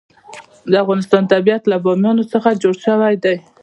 [0.71, 3.35] د افغانستان طبیعت له بامیان څخه جوړ شوی دی.